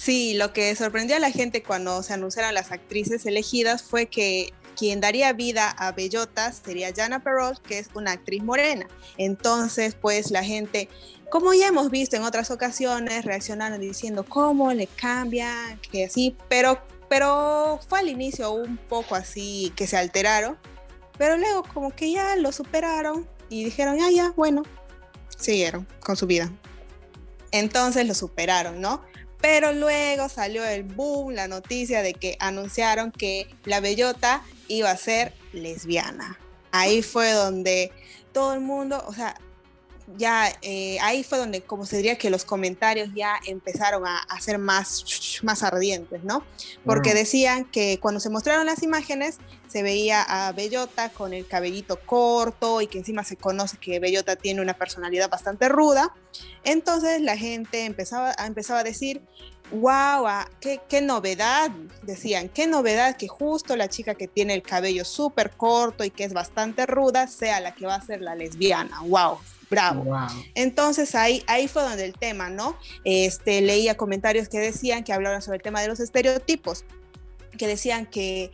Sí, 0.00 0.32
lo 0.32 0.54
que 0.54 0.74
sorprendió 0.76 1.16
a 1.16 1.18
la 1.18 1.30
gente 1.30 1.62
cuando 1.62 2.02
se 2.02 2.14
anunciaron 2.14 2.54
las 2.54 2.72
actrices 2.72 3.26
elegidas 3.26 3.82
fue 3.82 4.06
que 4.06 4.54
quien 4.76 5.00
daría 5.00 5.32
vida 5.32 5.70
a 5.70 5.92
Bellota 5.92 6.52
sería 6.52 6.92
Jana 6.94 7.22
Perrault, 7.22 7.60
que 7.60 7.78
es 7.78 7.88
una 7.94 8.12
actriz 8.12 8.42
morena. 8.42 8.86
Entonces, 9.16 9.94
pues 9.94 10.30
la 10.30 10.42
gente, 10.42 10.88
como 11.30 11.52
ya 11.54 11.68
hemos 11.68 11.90
visto 11.90 12.16
en 12.16 12.22
otras 12.22 12.50
ocasiones, 12.50 13.24
reaccionaron 13.24 13.80
diciendo 13.80 14.24
cómo 14.24 14.72
le 14.72 14.86
cambia, 14.86 15.78
que 15.90 16.06
así, 16.06 16.36
pero, 16.48 16.82
pero 17.08 17.80
fue 17.88 18.00
al 18.00 18.08
inicio 18.08 18.52
un 18.52 18.76
poco 18.76 19.14
así 19.14 19.72
que 19.76 19.86
se 19.86 19.96
alteraron, 19.96 20.56
pero 21.18 21.36
luego 21.36 21.62
como 21.62 21.94
que 21.94 22.10
ya 22.12 22.36
lo 22.36 22.52
superaron 22.52 23.28
y 23.48 23.64
dijeron, 23.64 23.98
ah, 24.00 24.10
ya, 24.10 24.32
bueno, 24.36 24.62
siguieron 25.36 25.86
con 26.00 26.16
su 26.16 26.26
vida. 26.26 26.50
Entonces 27.52 28.06
lo 28.06 28.14
superaron, 28.14 28.80
¿no? 28.80 29.02
Pero 29.40 29.72
luego 29.72 30.28
salió 30.28 30.64
el 30.64 30.82
boom, 30.82 31.34
la 31.34 31.48
noticia 31.48 32.02
de 32.02 32.12
que 32.14 32.36
anunciaron 32.40 33.10
que 33.10 33.46
la 33.64 33.80
bellota 33.80 34.42
iba 34.68 34.90
a 34.90 34.96
ser 34.96 35.32
lesbiana. 35.52 36.38
Ahí 36.72 37.02
fue 37.02 37.32
donde 37.32 37.90
todo 38.32 38.54
el 38.54 38.60
mundo, 38.60 39.02
o 39.06 39.14
sea, 39.14 39.34
ya 40.16 40.52
eh, 40.62 40.98
ahí 41.00 41.22
fue 41.22 41.38
donde, 41.38 41.62
como 41.62 41.86
se 41.86 41.96
diría, 41.96 42.16
que 42.16 42.30
los 42.30 42.44
comentarios 42.44 43.10
ya 43.14 43.38
empezaron 43.46 44.04
a, 44.06 44.40
ser 44.40 44.58
más, 44.58 45.40
más 45.42 45.62
ardientes, 45.62 46.24
¿no? 46.24 46.44
Porque 46.84 47.14
decían 47.14 47.64
que 47.64 47.98
cuando 48.00 48.20
se 48.20 48.30
mostraron 48.30 48.66
las 48.66 48.82
imágenes 48.82 49.38
se 49.68 49.82
veía 49.82 50.22
a 50.22 50.52
Bellota 50.52 51.10
con 51.10 51.32
el 51.32 51.46
cabellito 51.46 52.00
corto 52.04 52.80
y 52.80 52.86
que 52.86 52.98
encima 52.98 53.24
se 53.24 53.36
conoce 53.36 53.76
que 53.78 54.00
Bellota 54.00 54.36
tiene 54.36 54.60
una 54.60 54.74
personalidad 54.74 55.30
bastante 55.30 55.68
ruda. 55.68 56.14
Entonces 56.64 57.20
la 57.20 57.36
gente 57.36 57.84
empezaba, 57.84 58.34
empezaba 58.44 58.80
a 58.80 58.84
decir, 58.84 59.22
wow, 59.72 60.26
ah, 60.26 60.48
qué, 60.60 60.80
qué, 60.88 61.00
novedad, 61.00 61.70
decían, 62.02 62.48
qué 62.48 62.66
novedad 62.66 63.16
que 63.16 63.28
justo 63.28 63.76
la 63.76 63.88
chica 63.88 64.14
que 64.14 64.28
tiene 64.28 64.54
el 64.54 64.62
cabello 64.62 65.04
súper 65.04 65.50
corto 65.52 66.04
y 66.04 66.10
que 66.10 66.24
es 66.24 66.32
bastante 66.32 66.86
ruda 66.86 67.26
sea 67.26 67.60
la 67.60 67.74
que 67.74 67.86
va 67.86 67.96
a 67.96 68.00
ser 68.04 68.20
la 68.20 68.34
lesbiana, 68.34 69.00
wow, 69.02 69.38
bravo. 69.70 70.04
Entonces 70.54 71.14
ahí, 71.14 71.42
ahí 71.46 71.68
fue 71.68 71.82
donde 71.82 72.04
el 72.04 72.14
tema, 72.14 72.50
¿no? 72.50 72.76
Este, 73.04 73.60
leía 73.60 73.96
comentarios 73.96 74.48
que 74.48 74.58
decían 74.58 75.04
que 75.04 75.12
hablaban 75.12 75.42
sobre 75.42 75.56
el 75.56 75.62
tema 75.62 75.80
de 75.80 75.88
los 75.88 76.00
estereotipos 76.00 76.84
que 77.56 77.66
decían 77.66 78.06
que 78.06 78.52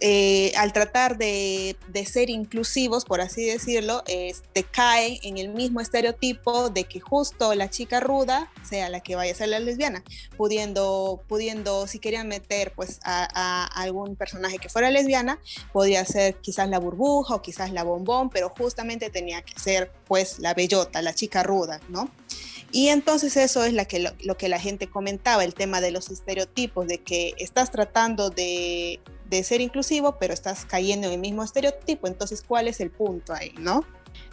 eh, 0.00 0.52
al 0.56 0.72
tratar 0.72 1.16
de, 1.16 1.76
ser 2.06 2.30
inclusivos, 2.30 3.04
por 3.04 3.20
así 3.20 3.44
decirlo, 3.44 4.02
este, 4.06 4.64
caen 4.64 5.18
en 5.22 5.38
el 5.38 5.48
mismo 5.50 5.80
estereotipo 5.80 6.68
de 6.68 6.84
que 6.84 7.00
justo 7.00 7.54
la 7.54 7.70
chica 7.70 8.00
ruda 8.00 8.50
sea 8.62 8.88
la 8.90 9.00
que 9.00 9.16
vaya 9.16 9.32
a 9.32 9.36
ser 9.36 9.48
la 9.48 9.60
lesbiana, 9.60 10.02
pudiendo, 10.36 11.22
pudiendo 11.28 11.86
si 11.86 11.98
querían 11.98 12.28
meter 12.28 12.72
pues 12.74 13.00
a, 13.04 13.66
algún 13.80 14.16
personaje 14.16 14.58
que 14.58 14.68
fuera 14.68 14.90
lesbiana, 14.90 15.38
podría 15.72 16.04
ser 16.04 16.36
quizás 16.36 16.68
la 16.68 16.78
burbuja 16.78 17.34
o 17.34 17.42
quizás 17.42 17.72
la 17.72 17.84
bombón, 17.84 18.30
pero 18.30 18.50
justamente 18.50 19.10
tenía 19.10 19.42
que 19.42 19.58
ser 19.58 19.92
pues 20.06 20.38
la 20.38 20.54
bellota, 20.54 21.02
la 21.02 21.14
chica 21.14 21.42
ruda, 21.42 21.80
¿no? 21.88 22.10
Y 22.72 22.88
entonces 22.88 23.36
eso 23.36 23.62
es 23.64 23.74
lo, 23.74 24.36
que 24.36 24.48
la 24.48 24.58
gente 24.58 24.88
comentaba, 24.88 25.44
el 25.44 25.52
tema 25.52 25.82
de 25.82 25.90
los 25.90 26.10
estereotipos, 26.10 26.86
de 26.86 27.02
que 27.02 27.34
estás 27.36 27.70
tratando 27.70 28.30
de, 28.30 28.98
ser 29.42 29.60
inclusivo, 29.60 30.16
pero 30.18 30.32
estás 30.32 30.64
cayendo 30.64 31.06
en 31.06 31.12
el 31.12 31.20
mismo 31.20 31.44
estereotipo. 31.44 32.06
Entonces, 32.06 32.42
¿cuál 32.42 32.68
es 32.68 32.80
el 32.80 32.90
punto 32.90 33.34
ahí, 33.34 33.54
no? 33.58 33.84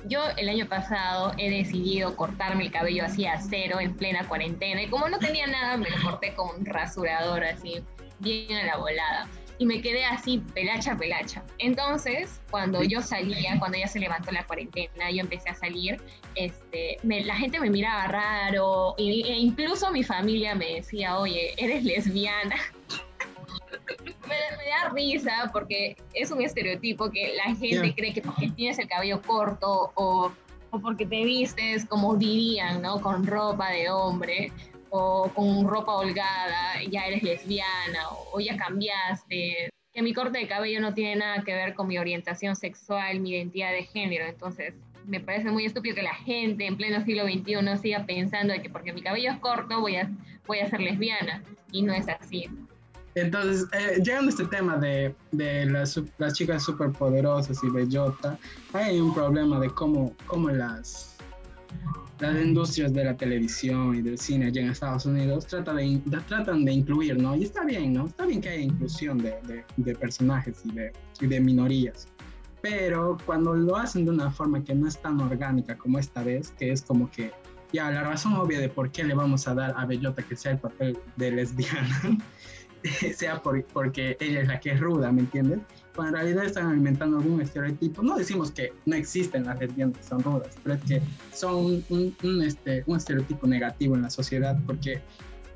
Yo 0.06 0.22
el 0.38 0.48
año 0.48 0.68
pasado 0.68 1.34
he 1.38 1.50
decidido 1.50 2.16
cortarme 2.16 2.64
el 2.64 2.72
cabello 2.72 3.04
así 3.04 3.26
a 3.26 3.42
cero 3.42 3.80
en 3.82 3.96
plena 3.96 4.28
cuarentena 4.28 4.82
y 4.82 4.90
como 4.90 5.10
no 5.10 5.20
tenía 5.20 5.48
nada 5.48 5.78
me 5.78 5.90
lo 5.90 6.02
corté 6.02 6.34
con 6.34 6.54
un 6.58 6.66
rasurador 6.66 7.46
así 7.46 7.82
bien 8.20 8.58
a 8.58 8.66
la 8.66 8.78
volada 8.78 9.30
y 9.60 9.66
me 9.66 9.82
quedé 9.82 10.06
así, 10.06 10.42
pelacha, 10.54 10.96
pelacha. 10.98 11.44
Entonces, 11.58 12.42
cuando 12.50 12.82
yo 12.82 13.02
salía, 13.02 13.60
cuando 13.60 13.78
ya 13.78 13.88
se 13.88 14.00
levantó 14.00 14.32
la 14.32 14.48
cuarentena, 14.48 15.12
yo 15.12 15.20
empecé 15.20 15.50
a 15.50 15.56
salir, 15.56 16.02
este, 16.36 16.98
la 17.04 17.36
gente 17.36 17.60
me 17.60 17.70
miraba 17.70 18.08
raro, 18.08 18.96
e, 18.98 19.04
incluso 19.04 19.92
mi 19.92 20.02
familia 20.02 20.56
me 20.56 20.76
decía, 20.76 21.20
oye, 21.20 21.54
eres 21.58 21.84
lesbiana. 21.84 22.56
me, 24.28 24.36
da 24.70 24.90
risa 24.94 25.50
porque 25.52 25.98
es 26.14 26.32
un 26.32 26.42
estereotipo 26.42 27.12
que 27.12 27.34
la 27.36 27.56
gente 27.56 27.94
cree 27.94 28.14
que 28.14 28.22
porque 28.22 28.50
tienes 28.52 28.80
el 28.80 28.88
cabello 28.88 29.22
corto 29.22 29.92
o, 29.96 30.32
o 30.72 30.80
porque 30.80 31.06
te 31.06 31.24
vistes 31.26 31.86
como 31.86 32.16
dirían, 32.16 32.82
¿no? 32.82 33.02
Con 33.02 33.26
ropa 33.26 33.72
de 33.72 33.90
hombre, 33.90 34.54
o 34.90 35.32
con 35.34 35.68
ropa 35.68 35.94
holgada, 35.94 36.82
ya 36.90 37.06
eres 37.06 37.24
lesbiana 37.24 38.10
o, 38.34 38.40
ya 38.40 38.58
cambiaste. 38.58 39.70
Que 39.94 40.02
mi 40.02 40.14
corte 40.14 40.40
de 40.40 40.48
cabello 40.48 40.80
no 40.82 40.94
tiene 40.94 41.18
nada 41.18 41.44
que 41.44 41.54
ver 41.54 41.74
con 41.74 41.88
mi 41.88 41.98
orientación 41.98 42.56
sexual, 42.56 43.20
mi 43.20 43.32
identidad 43.32 43.72
de 43.72 43.84
género. 43.84 44.26
Entonces, 44.26 44.74
me 45.06 45.20
parece 45.20 45.50
muy 45.50 45.66
estúpido 45.66 45.96
que 45.96 46.04
la 46.04 46.14
gente 46.14 46.66
en 46.66 46.78
pleno 46.78 47.04
siglo 47.04 47.24
XXI 47.24 47.78
siga 47.82 48.06
pensando 48.06 48.54
de 48.54 48.62
que 48.62 48.70
porque 48.70 48.94
mi 48.94 49.02
cabello 49.02 49.32
es 49.32 49.38
corto 49.40 49.82
voy 49.82 49.96
a, 49.96 50.10
voy 50.46 50.60
a 50.60 50.70
ser 50.70 50.80
lesbiana. 50.82 51.44
Y 51.72 51.82
no 51.82 51.94
es 51.94 52.08
así. 52.08 52.48
Entonces, 53.16 53.68
eh, 53.74 54.02
llegando 54.04 54.28
a 54.28 54.30
este 54.30 54.46
tema 54.46 54.78
de, 54.78 55.14
de 55.32 55.66
las, 55.66 56.00
las, 56.18 56.34
chicas 56.34 56.64
superpoderosas 56.64 57.64
y 57.64 57.70
bellota, 57.70 58.38
hay 58.74 59.00
un 59.00 59.14
problema 59.14 59.60
de 59.60 59.70
cómo, 59.70 60.14
cómo 60.28 60.50
las, 60.50 61.18
las 62.20 62.36
industrias 62.44 62.94
de 62.94 63.06
la 63.06 63.16
televisión 63.16 63.96
y 63.96 64.02
del 64.02 64.18
cine 64.18 64.48
allá 64.48 64.62
en 64.62 64.70
Estados 64.70 65.06
Unidos 65.06 65.48
tratan 65.48 65.78
de, 65.78 66.02
tratan 66.28 66.66
de 66.66 66.74
incluir, 66.74 67.18
¿no? 67.22 67.36
Y 67.36 67.44
está 67.44 67.64
bien, 67.64 67.94
¿no? 67.94 68.08
Está 68.08 68.26
bien 68.26 68.42
que 68.42 68.50
haya 68.50 68.62
inclusión 68.62 69.18
de, 69.18 69.36
de, 69.48 69.64
de 69.78 69.96
personajes 69.96 70.62
y 70.66 70.72
de, 70.74 70.92
y 71.22 71.28
de 71.28 71.40
minorías. 71.40 72.08
Pero 72.62 73.18
cuando 73.26 73.54
lo 73.54 73.78
hacen 73.78 74.04
de 74.06 74.12
una 74.12 74.32
forma 74.32 74.64
que 74.64 74.76
no 74.76 74.88
es 74.88 74.98
tan 74.98 75.20
orgánica 75.22 75.78
como 75.78 75.98
esta 75.98 76.24
vez, 76.24 76.52
que 76.52 76.72
es 76.72 76.82
como 76.82 77.10
que, 77.10 77.32
ya, 77.72 77.90
la 77.90 78.04
razón 78.04 78.34
obvia 78.34 78.60
de 78.60 78.68
por 78.68 78.92
qué 78.92 79.04
le 79.04 79.14
vamos 79.14 79.48
a 79.48 79.54
dar 79.54 79.74
a 79.78 79.86
Bellota 79.86 80.24
que 80.24 80.36
sea 80.36 80.54
el 80.54 80.60
papel 80.60 80.98
de 81.16 81.32
lesbiana, 81.32 82.18
sea 83.16 83.42
por, 83.42 83.64
porque 83.66 84.18
ella 84.20 84.42
es 84.42 84.48
la 84.48 84.60
que 84.60 84.72
es 84.72 84.80
ruda, 84.80 85.12
¿me 85.12 85.22
entiendes? 85.22 85.60
Cuando 86.00 86.18
en 86.18 86.24
realidad 86.24 86.46
están 86.46 86.68
alimentando 86.68 87.18
algún 87.18 87.42
estereotipo. 87.42 88.02
No 88.02 88.18
decimos 88.18 88.52
que 88.52 88.72
no 88.86 88.96
existen 88.96 89.44
las 89.44 89.60
lesbianas 89.60 89.98
que 89.98 90.04
son 90.06 90.24
rudas, 90.24 90.56
pero 90.64 90.76
es 90.76 90.84
que 90.86 91.02
son 91.34 91.84
un, 91.90 92.16
un, 92.24 92.42
este, 92.42 92.86
un 92.86 92.96
estereotipo 92.96 93.46
negativo 93.48 93.96
en 93.96 94.04
la 94.04 94.10
sociedad 94.10 94.58
porque, 94.66 95.02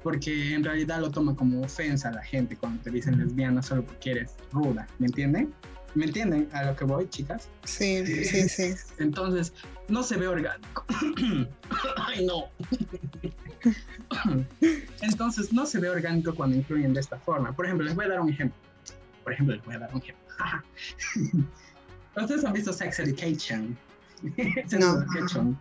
porque 0.03 0.53
en 0.53 0.65
realidad 0.65 0.99
lo 0.99 1.11
toma 1.11 1.33
como 1.33 1.61
ofensa 1.61 2.09
a 2.09 2.11
la 2.11 2.23
gente 2.23 2.57
cuando 2.57 2.83
te 2.83 2.91
dicen 2.91 3.19
lesbiana 3.19 3.63
solo 3.63 3.85
porque 3.85 4.11
eres 4.11 4.35
ruda, 4.51 4.85
¿me 4.99 5.05
entienden? 5.05 5.53
¿Me 5.95 6.07
entienden 6.07 6.49
a 6.51 6.65
lo 6.65 6.75
que 6.75 6.83
voy, 6.83 7.07
chicas? 7.07 7.47
Sí, 7.63 8.05
sí, 8.05 8.49
sí. 8.49 8.73
Entonces, 8.97 9.53
no 9.87 10.03
se 10.03 10.17
ve 10.17 10.27
orgánico. 10.27 10.85
Ay, 11.95 12.25
no. 12.25 12.49
Entonces, 15.01 15.53
no 15.53 15.65
se 15.65 15.79
ve 15.79 15.89
orgánico 15.89 16.35
cuando 16.35 16.57
incluyen 16.57 16.93
de 16.93 16.99
esta 16.99 17.17
forma. 17.17 17.55
Por 17.55 17.65
ejemplo, 17.65 17.85
les 17.85 17.95
voy 17.95 18.03
a 18.03 18.09
dar 18.09 18.19
un 18.19 18.27
ejemplo. 18.27 18.72
Por 19.23 19.33
ejemplo, 19.33 19.55
les 19.55 19.65
voy 19.65 19.75
a 19.75 19.79
dar 19.79 19.93
un 19.93 20.01
ejemplo. 20.01 20.23
¿Ustedes 22.15 22.45
han 22.45 22.53
visto 22.53 22.73
Sex 22.73 22.99
Education? 22.99 23.77
Sex 24.35 24.73
no. 24.79 25.01
Education. 25.01 25.57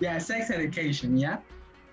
Ya, 0.00 0.10
yeah, 0.12 0.20
Sex 0.20 0.50
Education, 0.50 1.16
¿ya? 1.16 1.42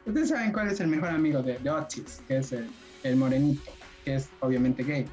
Ustedes 0.06 0.30
saben 0.30 0.52
cuál 0.52 0.68
es 0.68 0.80
el 0.80 0.88
mejor 0.88 1.10
amigo 1.10 1.42
de, 1.42 1.60
de 1.60 1.70
Otis, 1.70 2.22
que 2.28 2.38
es 2.38 2.52
el, 2.52 2.70
el 3.04 3.16
morenito, 3.16 3.72
que 4.04 4.16
es 4.16 4.30
obviamente 4.40 4.84
gay. 4.84 5.06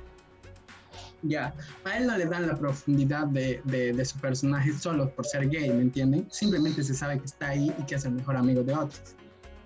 Ya, 1.23 1.53
a 1.85 1.99
él 1.99 2.07
no 2.07 2.17
le 2.17 2.27
dan 2.27 2.47
la 2.47 2.57
profundidad 2.57 3.27
de, 3.27 3.61
de, 3.65 3.93
de, 3.93 4.05
su 4.05 4.19
personaje 4.19 4.73
solo 4.73 5.11
por 5.11 5.27
ser 5.27 5.49
gay, 5.49 5.69
¿me 5.69 5.83
entienden? 5.83 6.27
Simplemente 6.31 6.83
se 6.83 6.95
sabe 6.95 7.19
que 7.19 7.27
está 7.27 7.49
ahí 7.49 7.75
y 7.77 7.83
que 7.87 7.97
es 7.97 8.05
el 8.05 8.13
mejor 8.13 8.37
amigo 8.37 8.63
de 8.63 8.75
Otis, 8.75 9.17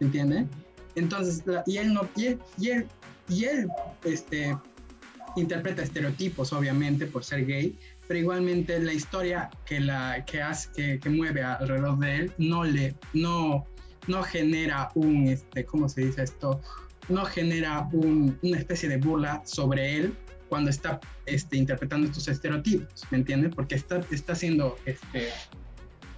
¿me 0.00 0.06
entienden? 0.06 0.48
Entonces, 0.94 1.46
la, 1.46 1.62
y 1.66 1.76
él 1.76 1.92
no, 1.92 2.08
y 2.16 2.26
él, 2.26 2.38
y 2.58 2.70
él, 2.70 2.88
y 3.28 3.44
él 3.44 3.68
este, 4.04 4.56
interpreta 5.36 5.82
estereotipos, 5.82 6.52
obviamente, 6.52 7.06
por 7.06 7.24
ser 7.24 7.46
gay, 7.46 7.76
pero 8.08 8.20
igualmente 8.20 8.78
la 8.80 8.92
historia 8.92 9.50
que, 9.64 9.80
la, 9.80 10.24
que, 10.24 10.42
hace, 10.42 10.70
que, 10.72 10.98
que 11.00 11.10
mueve 11.10 11.42
alrededor 11.42 11.98
de 11.98 12.16
él 12.16 12.32
no 12.38 12.64
le, 12.64 12.94
no, 13.12 13.66
no 14.06 14.22
genera 14.22 14.90
un, 14.94 15.28
este, 15.28 15.64
¿cómo 15.64 15.88
se 15.88 16.02
dice 16.02 16.22
esto? 16.22 16.60
No 17.08 17.24
genera 17.24 17.88
un, 17.92 18.38
una 18.42 18.58
especie 18.58 18.88
de 18.88 18.96
burla 18.96 19.42
sobre 19.44 19.96
él, 19.96 20.16
cuando 20.52 20.68
está 20.68 21.00
este, 21.24 21.56
interpretando 21.56 22.06
estos 22.06 22.28
estereotipos, 22.28 23.06
¿me 23.10 23.16
entiendes? 23.16 23.54
Porque 23.54 23.74
está, 23.74 24.02
está 24.10 24.34
siendo 24.34 24.76
este, 24.84 25.30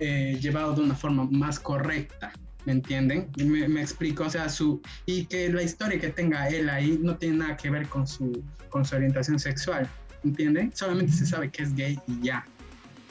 eh, 0.00 0.37
llevado 0.40 0.75
de 0.75 0.83
una 0.83 0.97
forma 0.97 1.28
más 1.30 1.61
correcta, 1.61 2.33
¿me 2.64 2.73
entienden? 2.73 3.30
Me, 3.37 3.68
me, 3.68 3.80
explico, 3.80 4.25
o 4.25 4.30
sea, 4.30 4.49
su, 4.49 4.80
y 5.06 5.26
que 5.26 5.49
la 5.49 5.62
historia 5.62 5.99
que 5.99 6.09
tenga 6.09 6.49
él 6.49 6.68
ahí 6.68 6.99
no 7.00 7.16
tiene 7.16 7.38
nada 7.38 7.56
que 7.56 7.71
ver 7.71 7.88
con 7.88 8.06
su, 8.06 8.42
con 8.68 8.85
su 8.85 8.97
orientación 8.97 9.38
sexual, 9.38 9.88
¿entienden? 10.25 10.73
Solamente 10.75 11.12
se 11.12 11.26
sabe 11.26 11.50
que 11.50 11.62
es 11.62 11.75
gay 11.75 11.99
y 12.06 12.21
ya. 12.23 12.47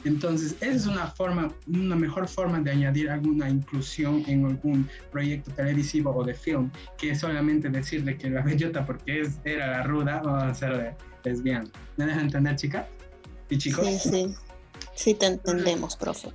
Entonces, 0.04 0.56
esa 0.60 0.76
es 0.76 0.86
una 0.86 1.06
forma, 1.06 1.50
una 1.66 1.96
mejor 1.96 2.28
forma 2.28 2.60
de 2.60 2.70
añadir 2.70 3.08
alguna 3.08 3.48
inclusión 3.48 4.22
en 4.26 4.44
algún 4.44 4.88
proyecto 5.10 5.50
televisivo 5.52 6.14
o 6.14 6.22
de 6.24 6.34
film, 6.34 6.70
que 6.98 7.14
solamente 7.14 7.70
decirle 7.70 8.18
que 8.18 8.28
la 8.28 8.42
bellota 8.42 8.84
porque 8.84 9.22
es, 9.22 9.38
era 9.44 9.66
la 9.68 9.82
ruda, 9.84 10.20
vamos 10.22 10.42
a 10.42 10.48
hacerle 10.48 10.94
lesbiana. 11.24 11.70
¿Me 11.96 12.04
deja 12.04 12.20
entender, 12.20 12.56
chica? 12.56 12.86
¿Y 13.48 13.56
chicos? 13.56 13.86
Sí, 13.86 14.10
sí. 14.10 14.34
Sí, 14.94 15.14
te 15.14 15.26
entendemos, 15.26 15.96
profe. 15.96 16.28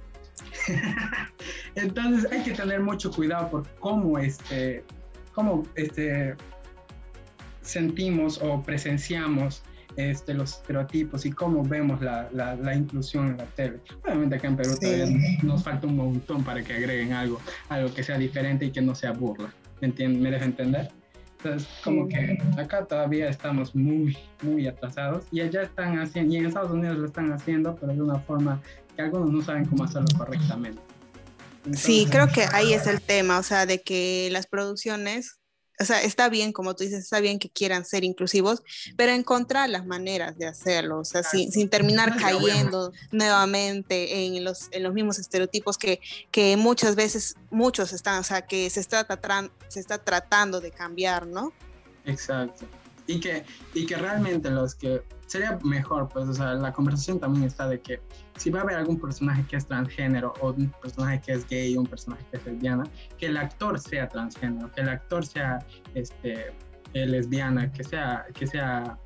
Entonces, 1.75 2.31
hay 2.31 2.43
que 2.43 2.51
tener 2.51 2.81
mucho 2.81 3.11
cuidado 3.11 3.49
por 3.49 3.67
cómo, 3.79 4.17
este, 4.17 4.83
cómo 5.33 5.63
este, 5.75 6.35
sentimos 7.61 8.39
o 8.41 8.61
presenciamos 8.61 9.63
este, 9.95 10.33
los 10.33 10.53
estereotipos 10.53 11.25
y 11.25 11.31
cómo 11.31 11.63
vemos 11.63 12.01
la, 12.01 12.29
la, 12.31 12.55
la, 12.55 12.75
inclusión 12.75 13.27
en 13.27 13.37
la 13.37 13.45
tele. 13.45 13.79
Obviamente 14.03 14.35
acá 14.35 14.47
en 14.47 14.55
Perú 14.55 14.71
sí. 14.71 14.79
todavía 14.79 15.07
nos 15.43 15.63
falta 15.63 15.87
un 15.87 15.95
montón 15.97 16.43
para 16.43 16.63
que 16.63 16.73
agreguen 16.73 17.13
algo, 17.13 17.39
algo 17.69 17.93
que 17.93 18.03
sea 18.03 18.17
diferente 18.17 18.65
y 18.65 18.71
que 18.71 18.81
no 18.81 18.95
sea 18.95 19.11
burla. 19.11 19.53
¿Me, 19.81 19.87
entiendes? 19.87 20.21
¿Me 20.21 20.31
deja 20.31 20.45
entender? 20.45 20.89
Entonces, 21.37 21.69
como 21.83 22.07
que 22.07 22.37
acá 22.57 22.85
todavía 22.85 23.29
estamos 23.29 23.73
muy, 23.73 24.17
muy 24.41 24.67
atrasados 24.67 25.25
y 25.31 25.39
allá 25.39 25.63
están 25.63 25.97
haciendo, 25.99 26.33
y 26.33 26.37
en 26.37 26.45
Estados 26.47 26.71
Unidos 26.71 26.97
lo 26.97 27.05
están 27.05 27.31
haciendo, 27.31 27.75
pero 27.75 27.93
de 27.93 28.01
una 28.01 28.19
forma 28.19 28.61
que 28.99 29.05
algunos 29.05 29.31
no 29.31 29.41
saben 29.41 29.65
cómo 29.65 29.85
hacerlo 29.85 30.07
correctamente. 30.17 30.81
Entonces, 31.59 31.81
sí, 31.81 32.05
creo 32.09 32.27
que 32.27 32.45
ahí 32.51 32.73
es 32.73 32.85
el 32.85 33.01
tema, 33.01 33.39
o 33.39 33.43
sea, 33.43 33.65
de 33.65 33.81
que 33.81 34.27
las 34.31 34.45
producciones 34.47 35.37
o 35.81 35.85
sea, 35.85 36.01
está 36.01 36.27
bien, 36.27 36.51
como 36.51 36.75
tú 36.75 36.83
dices, 36.83 37.05
está 37.05 37.21
bien 37.21 37.39
que 37.39 37.49
quieran 37.49 37.85
ser 37.85 38.03
inclusivos, 38.03 38.61
pero 38.97 39.13
encontrar 39.13 39.69
las 39.69 39.85
maneras 39.85 40.37
de 40.37 40.45
hacerlo, 40.45 40.99
o 40.99 41.05
sea, 41.05 41.23
sin, 41.23 41.53
sin 41.53 41.69
terminar 41.69 42.17
cayendo 42.17 42.91
nuevamente 43.13 44.25
en 44.25 44.43
los, 44.43 44.67
en 44.71 44.83
los 44.83 44.93
mismos 44.93 45.19
estereotipos 45.19 45.77
que, 45.77 46.01
que 46.31 46.57
muchas 46.57 46.97
veces, 46.97 47.37
muchos 47.49 47.93
están, 47.93 48.19
o 48.19 48.23
sea, 48.23 48.41
que 48.41 48.69
se 48.69 48.81
está, 48.81 49.07
se 49.69 49.79
está 49.79 49.97
tratando 49.99 50.59
de 50.59 50.71
cambiar, 50.71 51.25
¿no? 51.25 51.53
Exacto. 52.03 52.65
Y 53.09 53.19
que, 53.19 53.43
y 53.73 53.87
que 53.87 53.95
realmente 53.95 54.51
los 54.51 54.75
que 54.75 55.01
sería 55.25 55.57
mejor, 55.63 56.07
pues, 56.09 56.29
o 56.29 56.33
sea, 56.33 56.53
la 56.53 56.71
conversación 56.71 57.19
también 57.19 57.45
está 57.45 57.67
de 57.67 57.81
que 57.81 57.99
si 58.37 58.51
va 58.51 58.59
a 58.59 58.61
haber 58.61 58.75
algún 58.75 58.99
personaje 58.99 59.43
que 59.49 59.55
es 59.55 59.65
transgénero 59.65 60.31
o 60.41 60.51
un 60.51 60.71
personaje 60.79 61.19
que 61.25 61.31
es 61.31 61.47
gay 61.49 61.75
o 61.75 61.81
un 61.81 61.87
personaje 61.87 62.23
que 62.29 62.37
es 62.37 62.45
lesbiana, 62.45 62.83
que 63.17 63.25
el 63.25 63.37
actor 63.37 63.79
sea 63.79 64.07
transgénero, 64.07 64.71
que 64.71 64.81
el 64.81 64.89
actor 64.89 65.25
sea 65.25 65.57
este, 65.95 66.53
lesbiana, 66.93 67.71
que 67.71 67.83
sea, 67.83 68.27
que 68.33 68.45
sea 68.45 68.99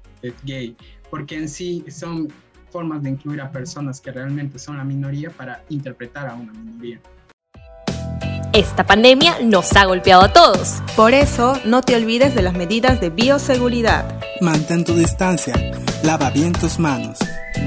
gay, 0.44 0.76
porque 1.10 1.38
en 1.38 1.48
sí 1.48 1.86
son 1.90 2.28
formas 2.72 3.04
de 3.04 3.12
incluir 3.12 3.40
a 3.40 3.52
personas 3.52 4.02
que 4.02 4.12
realmente 4.12 4.60
son 4.60 4.78
la 4.78 4.84
minoría 4.84 5.30
para 5.30 5.64
interpretar 5.70 6.28
a 6.28 6.36
una 6.36 6.52
minoría. 6.52 7.00
Esta 8.54 8.86
pandemia 8.86 9.40
nos 9.42 9.76
ha 9.76 9.86
golpeado 9.86 10.22
a 10.22 10.32
todos. 10.32 10.84
Por 10.96 11.16
eso, 11.16 11.60
no 11.66 11.82
te 11.82 11.96
olvides 11.96 12.36
de 12.36 12.44
las 12.44 12.54
medidas 12.54 13.02
de 13.02 13.10
bioseguridad. 13.10 14.22
Mantén 14.42 14.84
tu 14.86 14.94
distancia, 14.94 15.56
lava 16.04 16.30
bien 16.30 16.54
tus 16.54 16.78
manos. 16.78 17.18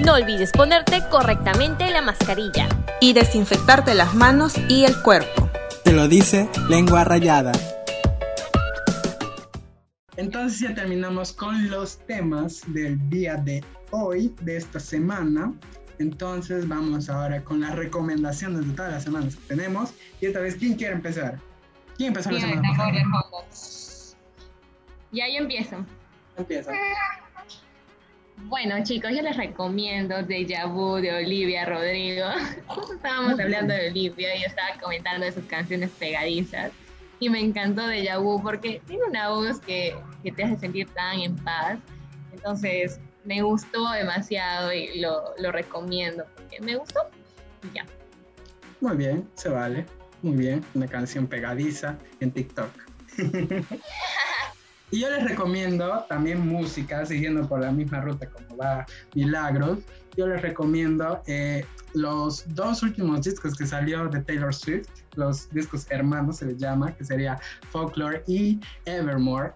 No 0.04 0.14
olvides 0.14 0.52
ponerte 0.52 1.02
correctamente 1.10 1.90
la 1.90 2.02
mascarilla. 2.02 2.68
Y 3.00 3.14
desinfectarte 3.14 3.94
las 3.94 4.14
manos 4.14 4.54
y 4.68 4.84
el 4.84 5.02
cuerpo. 5.02 5.50
Te 5.82 5.92
lo 5.92 6.06
dice 6.06 6.48
Lengua 6.68 7.02
Rayada. 7.02 7.50
Entonces 10.16 10.60
ya 10.60 10.72
terminamos 10.72 11.32
con 11.32 11.68
los 11.68 11.98
temas 12.06 12.62
del 12.68 13.10
día 13.10 13.34
de 13.34 13.64
hoy, 13.90 14.32
de 14.40 14.56
esta 14.56 14.78
semana. 14.78 15.52
Entonces 15.98 16.68
vamos 16.68 17.08
ahora 17.08 17.42
con 17.42 17.60
las 17.60 17.74
recomendaciones 17.74 18.66
de 18.66 18.74
todas 18.74 18.92
las 18.92 19.04
semanas 19.04 19.36
que 19.36 19.54
tenemos. 19.54 19.92
Y 20.20 20.26
esta 20.26 20.40
vez, 20.40 20.56
¿quién 20.56 20.74
quiere 20.74 20.94
empezar? 20.94 21.38
¿Quién 21.96 22.08
empezó 22.08 22.30
la 22.30 22.40
semana 22.40 22.62
Ya 25.12 25.28
yo 25.28 25.38
empiezo. 25.38 25.76
Empieza. 26.36 26.72
Bueno, 28.44 28.76
chicos, 28.84 29.10
yo 29.14 29.22
les 29.22 29.36
recomiendo 29.36 30.22
Deja 30.22 30.66
Vu 30.66 30.96
de 30.96 31.24
Olivia 31.24 31.64
Rodrigo. 31.64 32.26
Estábamos 32.94 33.40
hablando 33.40 33.72
de 33.72 33.88
Olivia 33.88 34.36
y 34.36 34.40
yo 34.40 34.46
estaba 34.46 34.78
comentando 34.80 35.24
de 35.24 35.32
sus 35.32 35.44
canciones 35.46 35.90
pegadizas. 35.98 36.70
Y 37.18 37.30
me 37.30 37.40
encantó 37.40 37.86
Deja 37.86 38.18
Vu 38.18 38.42
porque 38.42 38.82
tiene 38.86 39.04
una 39.08 39.30
voz 39.30 39.58
que, 39.60 39.96
que 40.22 40.32
te 40.32 40.44
hace 40.44 40.58
sentir 40.58 40.86
tan 40.90 41.20
en 41.20 41.36
paz. 41.36 41.78
Entonces, 42.32 43.00
me 43.26 43.42
gustó 43.42 43.90
demasiado 43.90 44.72
y 44.72 45.00
lo, 45.00 45.34
lo 45.38 45.52
recomiendo 45.52 46.24
porque 46.34 46.60
me 46.60 46.76
gustó 46.76 47.00
y 47.62 47.76
ya. 47.76 47.84
Muy 48.80 48.96
bien, 48.96 49.28
se 49.34 49.48
vale. 49.48 49.86
Muy 50.22 50.36
bien, 50.36 50.64
una 50.74 50.86
canción 50.86 51.26
pegadiza 51.26 51.98
en 52.20 52.30
TikTok. 52.30 52.70
y 54.90 55.00
yo 55.00 55.10
les 55.10 55.24
recomiendo 55.24 56.04
también 56.08 56.46
música, 56.46 57.04
siguiendo 57.04 57.46
por 57.46 57.60
la 57.60 57.70
misma 57.70 58.00
ruta 58.00 58.28
como 58.30 58.56
va 58.56 58.86
Milagros. 59.14 59.80
Yo 60.16 60.26
les 60.26 60.40
recomiendo 60.40 61.22
eh, 61.26 61.64
los 61.92 62.44
dos 62.54 62.82
últimos 62.82 63.22
discos 63.22 63.56
que 63.56 63.66
salió 63.66 64.08
de 64.08 64.22
Taylor 64.22 64.54
Swift, 64.54 64.88
los 65.14 65.50
discos 65.50 65.86
hermanos 65.90 66.38
se 66.38 66.46
les 66.46 66.56
llama, 66.56 66.94
que 66.94 67.04
sería 67.04 67.38
Folklore 67.70 68.22
y 68.26 68.60
Evermore 68.86 69.52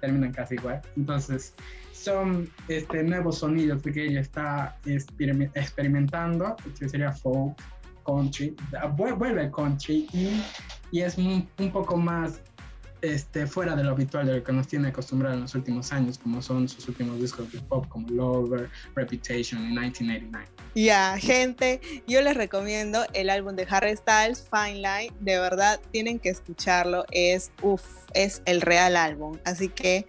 terminan 0.00 0.32
casi 0.32 0.54
igual. 0.54 0.82
Entonces, 0.96 1.54
son 2.02 2.50
este, 2.68 3.02
nuevos 3.02 3.38
sonidos 3.38 3.82
que 3.82 4.04
ella 4.04 4.20
está 4.20 4.76
experimentando, 4.84 6.56
que 6.78 6.88
sería 6.88 7.12
folk, 7.12 7.56
country, 8.04 8.56
vuelve 8.96 9.50
country 9.50 10.08
y, 10.12 10.42
y 10.90 11.00
es 11.02 11.16
un, 11.16 11.48
un, 11.58 11.70
poco 11.70 11.96
más 11.96 12.40
este, 13.00 13.46
fuera 13.46 13.76
de 13.76 13.84
lo 13.84 13.90
habitual 13.90 14.26
de 14.26 14.36
lo 14.36 14.44
que 14.44 14.52
nos 14.52 14.68
tiene 14.68 14.88
acostumbrado 14.88 15.34
en 15.34 15.42
los 15.42 15.54
últimos 15.54 15.92
años, 15.92 16.18
como 16.18 16.40
son 16.40 16.68
sus 16.68 16.88
últimos 16.88 17.20
discos 17.20 17.50
de 17.52 17.60
pop 17.60 17.86
como 17.88 18.08
Lover, 18.08 18.70
Reputation 18.94 19.60
y 19.62 19.66
1989. 19.68 20.48
Ya, 20.74 21.16
gente, 21.18 21.80
yo 22.06 22.22
les 22.22 22.36
recomiendo 22.36 23.04
el 23.12 23.28
álbum 23.30 23.56
de 23.56 23.66
Harry 23.68 23.96
Styles, 23.96 24.48
Fine 24.50 24.76
Line, 24.76 25.12
de 25.20 25.38
verdad 25.38 25.80
tienen 25.90 26.18
que 26.18 26.30
escucharlo, 26.30 27.04
es, 27.10 27.52
uff, 27.62 27.84
es 28.14 28.42
el 28.46 28.60
real 28.60 28.96
álbum, 28.96 29.38
así 29.44 29.68
que 29.68 30.06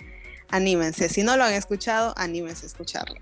anímense, 0.53 1.09
si 1.09 1.23
no 1.23 1.35
lo 1.35 1.43
han 1.43 1.53
escuchado, 1.53 2.13
anímense 2.15 2.65
a 2.65 2.67
escucharlo. 2.67 3.15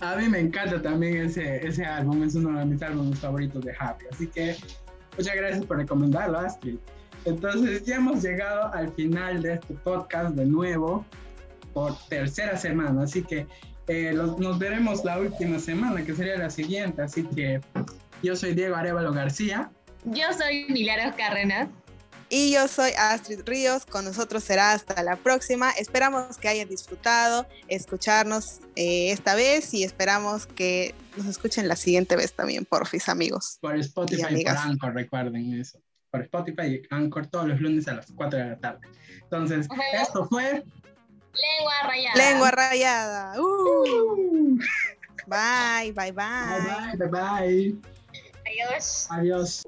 A 0.00 0.16
mí 0.16 0.28
me 0.28 0.40
encanta 0.40 0.80
también 0.80 1.26
ese, 1.26 1.66
ese 1.66 1.84
álbum, 1.84 2.22
es 2.22 2.34
uno 2.34 2.58
de 2.58 2.64
mis 2.64 2.82
álbumes 2.82 3.18
favoritos 3.18 3.64
de 3.64 3.74
Happy, 3.78 4.06
así 4.10 4.26
que 4.26 4.56
muchas 5.16 5.36
gracias 5.36 5.64
por 5.66 5.76
recomendarlo, 5.76 6.38
Astrid. 6.38 6.76
Entonces 7.26 7.84
ya 7.84 7.96
hemos 7.96 8.22
llegado 8.22 8.72
al 8.72 8.92
final 8.92 9.42
de 9.42 9.54
este 9.54 9.74
podcast 9.74 10.34
de 10.34 10.46
nuevo 10.46 11.04
por 11.74 11.94
tercera 12.08 12.56
semana, 12.56 13.02
así 13.02 13.22
que 13.22 13.46
eh, 13.88 14.12
nos 14.14 14.58
veremos 14.58 15.04
la 15.04 15.18
última 15.18 15.58
semana, 15.58 16.02
que 16.02 16.14
sería 16.14 16.36
la 16.38 16.50
siguiente. 16.50 17.02
Así 17.02 17.24
que 17.24 17.60
yo 18.22 18.34
soy 18.34 18.54
Diego 18.54 18.74
Arevalo 18.74 19.12
García. 19.12 19.70
Yo 20.04 20.24
soy 20.36 20.66
Milagros 20.68 21.14
Cárdenas. 21.16 21.68
Y 22.28 22.52
yo 22.52 22.68
soy 22.68 22.90
Astrid 22.98 23.40
Ríos. 23.44 23.86
Con 23.86 24.04
nosotros 24.04 24.42
será 24.42 24.72
hasta 24.72 25.02
la 25.02 25.16
próxima. 25.16 25.70
Esperamos 25.72 26.38
que 26.38 26.48
hayan 26.48 26.68
disfrutado 26.68 27.46
escucharnos 27.68 28.60
eh, 28.74 29.12
esta 29.12 29.34
vez 29.34 29.72
y 29.74 29.84
esperamos 29.84 30.46
que 30.46 30.94
nos 31.16 31.26
escuchen 31.26 31.68
la 31.68 31.76
siguiente 31.76 32.16
vez 32.16 32.32
también, 32.32 32.64
porfis, 32.64 33.08
amigos. 33.08 33.58
Por 33.60 33.76
Spotify 33.76 34.40
y 34.40 34.44
por 34.44 34.56
Anchor, 34.56 34.94
recuerden 34.94 35.60
eso 35.60 35.80
por 36.10 36.22
Spotify 36.22 36.66
y 36.66 36.82
Anchor 36.90 37.26
todos 37.26 37.48
los 37.48 37.60
lunes 37.60 37.86
a 37.88 37.94
las 37.94 38.06
4 38.12 38.38
de 38.38 38.44
la 38.46 38.56
tarde. 38.56 38.88
Entonces, 39.22 39.68
esto 39.92 40.26
fue... 40.26 40.64
Lengua 41.34 41.74
rayada. 41.84 42.16
Lengua 42.16 42.50
rayada. 42.50 43.40
Uh. 43.40 44.58
Bye, 45.26 45.92
bye, 45.92 46.12
bye. 46.12 46.12
Bye, 46.12 46.96
bye, 46.96 46.96
bye, 46.96 47.08
bye. 47.08 47.76
Adiós. 48.46 49.06
Adiós. 49.10 49.66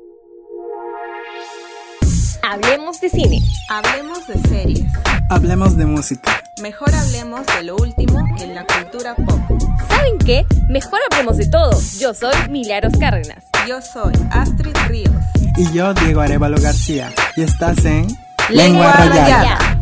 Hablemos 2.50 2.98
de 3.02 3.10
cine. 3.10 3.42
Hablemos 3.68 4.26
de 4.26 4.38
series. 4.48 4.86
Hablemos 5.28 5.76
de 5.76 5.84
música. 5.84 6.42
Mejor 6.62 6.94
hablemos 6.94 7.46
de 7.46 7.62
lo 7.62 7.76
último 7.76 8.24
en 8.40 8.54
la 8.54 8.64
cultura 8.64 9.14
pop. 9.16 9.38
¿Saben 9.86 10.16
qué? 10.16 10.46
Mejor 10.66 10.98
hablemos 11.10 11.36
de 11.36 11.46
todo. 11.46 11.78
Yo 12.00 12.14
soy 12.14 12.32
Milagros 12.48 12.94
Cárdenas. 12.98 13.44
Yo 13.68 13.82
soy 13.82 14.14
Astrid 14.30 14.74
Ríos. 14.86 15.12
Y 15.58 15.70
yo, 15.74 15.92
Diego 15.92 16.22
Arevalo 16.22 16.56
García. 16.58 17.12
Y 17.36 17.42
estás 17.42 17.84
en 17.84 18.06
Lengua, 18.48 18.92
Rayada. 18.94 19.77